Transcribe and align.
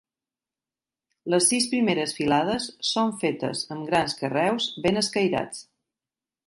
Les 1.33 1.49
sis 1.51 1.67
primeres 1.75 2.15
filades 2.21 2.67
són 2.95 3.15
fetes 3.25 3.63
amb 3.77 3.87
grans 3.93 4.21
carreus 4.23 4.73
ben 4.89 5.03
escairats. 5.05 5.67